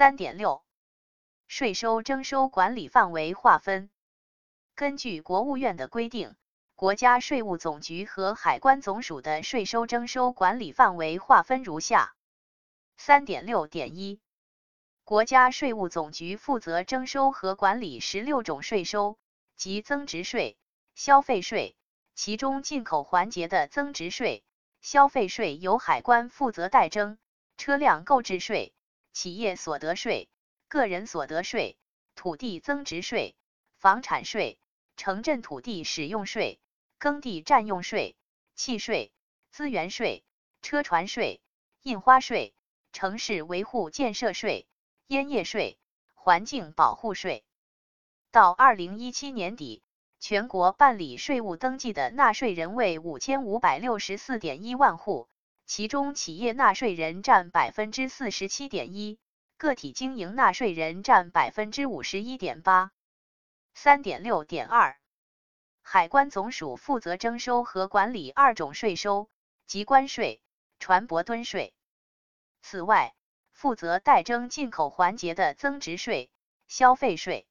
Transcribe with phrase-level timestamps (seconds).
[0.00, 0.64] 三点六，
[1.46, 3.90] 税收征收管理范围划分。
[4.74, 6.36] 根据国务院的规定，
[6.74, 12.14] 国家税务总局和海关总署的税收征收管理范围划分如下：
[12.96, 14.22] 三点六点一，
[15.04, 19.18] 国家税务总局负责征收和管理十六种税收
[19.54, 20.56] 及增值税、
[20.94, 21.76] 消费税，
[22.14, 24.42] 其中进口环节的增值税、
[24.80, 27.18] 消费税由海关负责代征，
[27.58, 28.72] 车辆购置税、
[29.12, 30.28] 企业所得税、
[30.68, 31.76] 个人所得税、
[32.14, 33.36] 土地增值税、
[33.76, 34.58] 房产税。
[34.96, 36.60] 城镇土地使用税、
[36.98, 38.16] 耕地占用税、
[38.54, 39.14] 契税、
[39.48, 40.22] 资源税、
[40.60, 41.40] 车船税、
[41.80, 42.52] 印花税、
[42.92, 44.66] 城市维护建设税、
[45.06, 45.78] 烟叶税、
[46.12, 47.46] 环境保护税。
[48.30, 49.82] 到二零一七年底，
[50.18, 55.30] 全国办理税务登记的纳税人为五千五百六十四点一万户，
[55.70, 59.20] 其中企业纳税人占百分之四十七点一，
[59.56, 62.90] 个体经营纳税人占百分之五十一点八。
[63.72, 64.98] 三点六点二，
[65.80, 69.30] 海关总署负责征收和管理二种税收，
[69.68, 70.42] 即关税、
[70.80, 71.72] 船舶吨税。
[72.60, 73.14] 此外，
[73.52, 76.32] 负责代征进口环节的增值税、
[76.66, 77.46] 消费税。